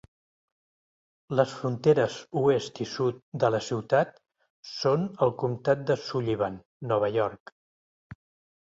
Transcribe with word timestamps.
Les 1.39 1.51
fronteres 1.57 2.15
oest 2.41 2.81
i 2.85 2.87
sud 2.93 3.21
de 3.45 3.53
la 3.57 3.61
ciutat 3.69 4.19
són 4.79 5.07
el 5.29 5.37
comtat 5.45 5.87
de 5.93 6.01
Sullivan, 6.09 6.61
Nova 6.95 7.17
York. 7.21 7.57